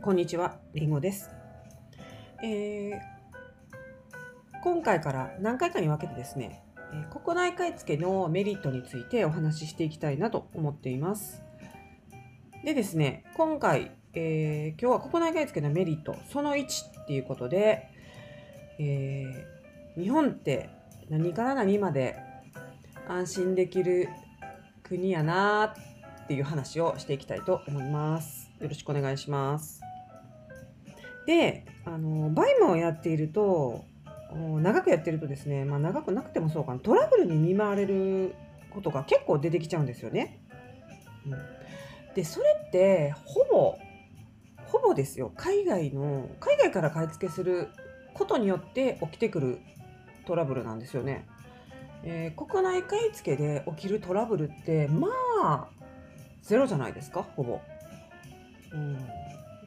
[0.00, 1.28] こんにちは、りんごです。
[2.42, 3.00] えー
[4.62, 6.62] 今回から何回かに分けてですね、
[6.92, 11.42] え国内買い付けのメリットについてお話ししていきたいなと思っています。
[12.64, 17.88] でですね、今回、えー今日は国内買い付けのメリットその1っていうことで、
[18.78, 20.70] えー日本って
[21.10, 22.16] 何から何まで
[23.08, 24.08] 安心できる
[24.84, 25.74] 国やな
[26.24, 28.48] っていう話をしていきたいと思います。
[28.60, 29.87] よろしくお願いします。
[31.28, 33.84] で、あの、 BUYMA をやっていると、
[34.32, 38.34] 長くやってるとですね、まあ長くなくてもそうかな、トラブルに見舞われる
[38.70, 40.40] ことが結構出てきちゃうんですよね。
[41.26, 43.76] うん、で、それって、ほぼ、
[44.68, 47.68] ほぼですよ、海外の、海外から買い付けする
[48.14, 49.58] ことによって起きてくる
[50.24, 51.26] トラブルなんですよね。
[52.04, 55.08] えー国内買い付けで起きるトラブルって、ま
[55.42, 55.68] あ、
[56.40, 57.60] ゼロじゃないですか、ほぼ。
[58.72, 58.96] うん、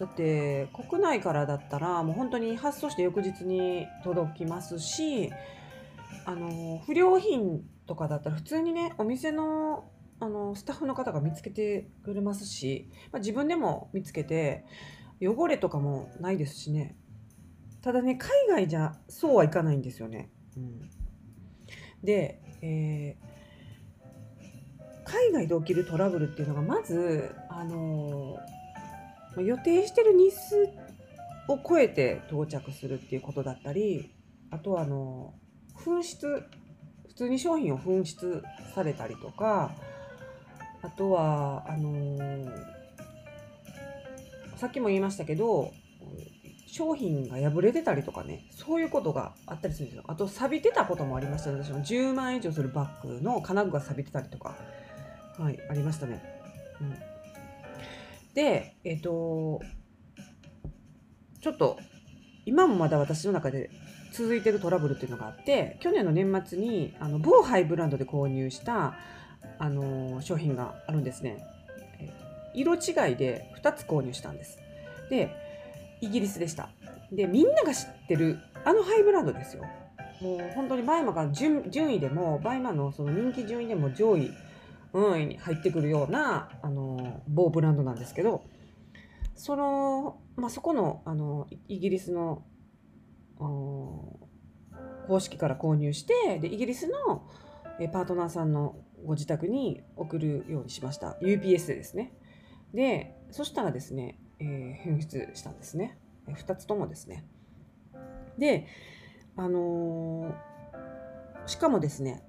[0.00, 5.30] だって国内からだったらもう本当に発送して翌日に届きますし
[6.24, 9.84] あの不良品とかだったら普通にねお店の
[10.18, 14.64] あのスタッフの方が見つけてくれますし、まあ、自分でも見つけて
[15.22, 16.96] 汚れとかもないですしね
[17.82, 20.30] ただね海外じゃそうはいかないんですよね。
[20.56, 20.80] うん、
[22.02, 23.30] で、えー
[25.02, 28.59] 海外で起きるトラブルっていうのがまずあのまあ
[29.36, 30.68] 予定してる日数
[31.48, 34.12] を超えて到着するっていうことだったり
[34.50, 35.34] あとはあの
[35.84, 36.44] 紛失
[37.08, 38.42] 普通に商品を紛失
[38.74, 39.72] されたりとか
[40.82, 42.48] あとはあの
[44.56, 45.72] さっきも言いましたけど
[46.66, 50.04] 商品が破れてたりとかねそういうことがあったりするんですよ。
[50.06, 51.58] あと錆びてたこともありましたね。
[51.62, 54.54] 私も10万円以上するバッグの金具が錆びてたりとか
[55.36, 56.22] はいありましたね、
[56.80, 56.96] うん、
[58.34, 59.60] でえっ、と
[61.40, 61.78] ちょっと
[62.46, 63.70] 今もまだ私の中で
[64.12, 68.94] 続いてるトラブルっていうのがあって去年の年末にあの某ハイブランドで購入した
[69.58, 71.38] あの商品があるんですね。
[72.54, 74.58] 色違いで2つ購入したんです。
[75.08, 75.30] で
[76.00, 76.70] イギリスでした。
[77.12, 79.64] でみんなが知ってるあのハイブランドですよ。
[80.20, 84.30] もう本当に BUYMA が順順位でも BUYMA のその人気順位でも上位
[84.92, 88.44] 運位に入ってくるようなあの某ブランドなんですけど
[89.34, 92.44] その、まあ、そこのあのイギリスの
[93.38, 97.26] 公式から購入してでイギリスの
[97.92, 101.16] パートナーさんのご自宅に送るようにしました。
[101.22, 102.12] UPS ですね。
[102.74, 105.98] でそしたらですね、えー紛失したんですね。
[106.28, 107.24] 2つともですね。
[108.36, 108.66] で
[109.36, 110.50] あのー
[111.46, 112.22] しかもですね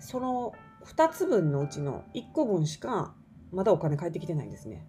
[0.00, 0.54] その
[0.86, 3.14] 2つ分のうちの1個分しか
[3.52, 4.86] まだお金返ってきてないんですね。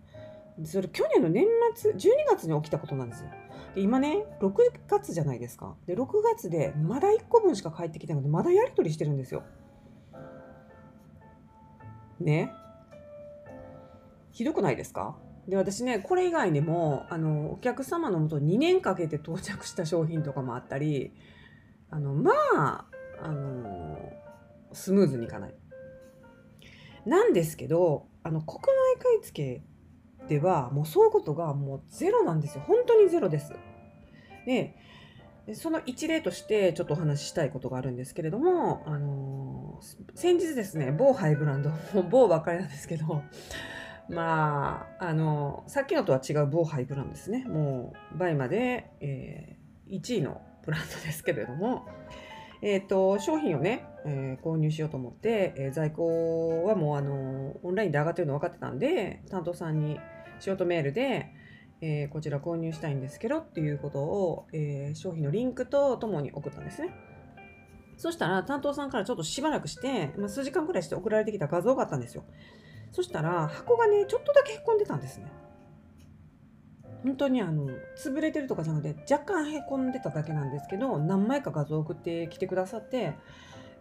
[0.65, 1.97] それ去年の年末12
[2.29, 3.29] 月に起きたことなんですよ。
[3.75, 4.53] で今ね6
[4.87, 5.75] 月じゃないですか。
[5.87, 9.43] で6月でまだ1個分しか返ってきてないのでまだやり取りしてるんですよ。
[12.19, 12.51] ね？
[14.31, 15.17] ひどくないですか？
[15.47, 21.13] で私ねこれ以外にもあのお客様のもと2年かけて到着した商品とかもあったり
[21.89, 22.85] あのまあ
[23.21, 23.97] あの
[24.71, 25.55] スムーズにいかない。
[27.05, 29.61] なんですけどあの国内買い付
[30.19, 32.63] けではもうそういうことがもうゼロなんですよ。
[32.67, 33.53] 本当にゼロです。
[34.45, 34.75] で
[35.53, 39.81] その一例としてちょっとお話ししたいことがあるんですけれども、あの
[40.13, 43.23] 先日ですね某ハイブランドもう某ばっかりなんですけど
[44.07, 47.45] まあ、あのさっきのとは違う某ハイブランドですね。
[47.45, 49.61] もう BUYMA で、えー
[49.91, 51.85] 1位のブランドですけれども、
[52.63, 59.99] えー、と商品をね、えー購入しようと思って、えー在庫はもうあのオンラインで上がってるの分かってたんで担当さんに
[60.39, 61.31] 仕事メールで、
[61.81, 66.93] えーこちら購入したいんですけどっていうことを、えー商品のリンクとともに送ったんですね。
[67.97, 72.23] そしたら担当さんからちょっとしばらくして、まあ、数時間くらいして送られてきた画像があったんですよ。
[72.91, 75.31] そしたら箱がねちょっとだけへこんでたんですね。
[77.03, 77.67] 本当にあの
[77.97, 83.13] 潰れてるとかじゃなくて若干へこんでただけなんですけど何枚か画像送ってきてくださって、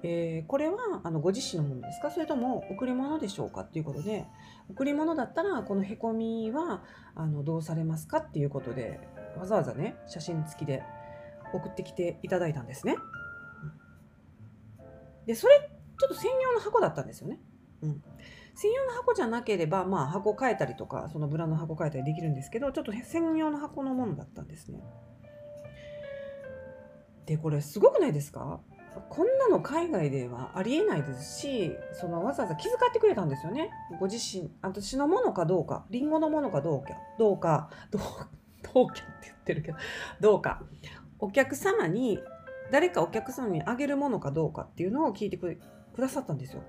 [0.03, 2.11] えーこれはあのご自身のものですか？
[2.11, 4.25] それとも贈り物でしょうかっていうことで
[4.71, 6.83] 贈り物だったらこのへこみは
[7.15, 9.01] あのどうされますかっていうことで
[9.39, 10.83] わざわざね写真付きで
[11.53, 12.97] 送ってきていただいたんですね。
[15.27, 17.39] でそれちょっと専用の箱だったんですよね。
[17.83, 18.03] うん、
[18.55, 24.83] 専用の箱じゃなければ、まあ、箱変えたりとかそのブランドの箱変えたりできるんですけどちょっと専用の箱のものだったんですね。
[27.27, 28.61] でこれすごくないですか？
[29.09, 38.03] こんなの海外ではありえないですしそのわざわざ気遣ってくれたんですよねご自身私のものかどうかリンゴのものかどうかどうかどう
[38.63, 39.79] 当家って言ってるけど
[40.21, 40.63] どうか
[41.21, 42.19] お客様に
[42.73, 45.57] 誰かお客様にあげるものかどうかっていうのを聞いてく
[45.97, 46.63] ださったんですよ。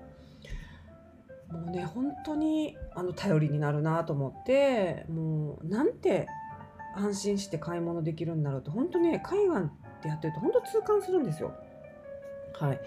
[1.52, 6.26] もうね本当にあの頼りになるなと思ってもうなんて
[6.96, 11.54] 安心して買い物できるんだろうと本当ね海岸ってやってると本当痛感するんですよ。
[12.58, 12.80] はい、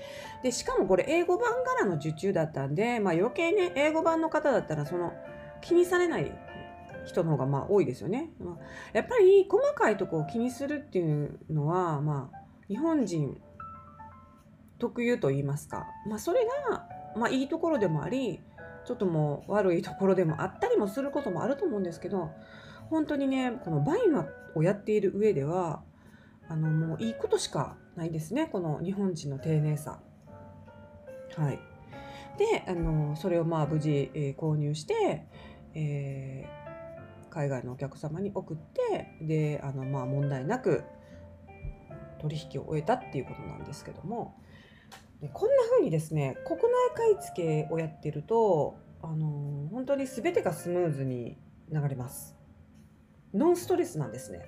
[0.44, 5.14] でしかもこれ英語版からの受注だったんで、まあ、余計ね英語版の方だったらその
[5.62, 6.32] 気にされない
[7.06, 8.30] 人の方がまあ多いですよね。
[8.40, 8.58] まあ、
[8.94, 13.42] やっぱり細かいとこを気にするっていうのは、まあ、日本人
[14.80, 18.42] 特有と言いますか、まあ、それが、まあ、いいところでもあり
[18.86, 22.32] ちょっともう悪いところでもあったりもすることもあると思うんですけど
[22.90, 25.84] 本当にねこの BUYMA をやっている上では
[26.48, 30.00] あのもういいことしかないですねこの日本人の丁寧さ。
[31.36, 31.60] はい、
[32.38, 35.28] であのそれをまあ無事、えー、購入して、
[35.74, 40.84] えー、海外のお客様に送ってであのまあ問題なく
[42.22, 44.36] 取引を終えたっていうことなんですけども
[45.34, 46.66] こんな風にですね国内
[46.96, 51.38] 買い付けをやってるとあの本当に全てがスムーズに
[51.72, 52.36] 流れます。
[53.34, 54.42] ノンストレスなんですね。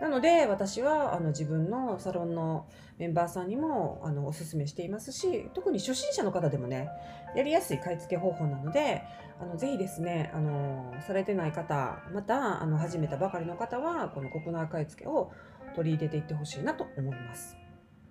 [0.00, 2.66] なので私はあの自分のサロンの
[2.98, 6.88] メンバーさんにもあのおすすめしていますし特に初心者の方でもね
[7.36, 9.02] やりやすい買い付け方法なので
[9.40, 15.30] あのぜひですねあのされてない方またあの始めたばかりの方はこの国内買い付けを
[15.76, 17.56] 取り入れていってほしいなと思います。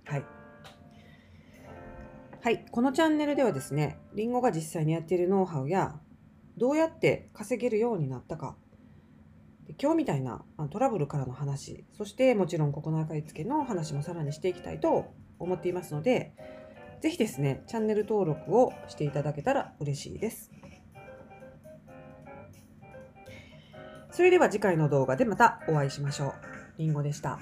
[0.05, 0.42] はい。
[2.43, 2.65] はい。
[2.71, 5.95] このチャンネルではですね、りんごが実際にやっているノウハウや、
[6.57, 8.57] どうやって稼げるようになったか、
[9.81, 16.33] 今日みたいなトラブルからの話、そしてもちろん国内買い付けの話もさらにしていきたいと思っていますので、
[16.99, 20.51] ぜひですね、チャンネル登録をしていただけたら嬉しいです。
[24.11, 26.33] それでは次回の動画でまたお会いしましょう。
[26.77, 27.39] りんごでした。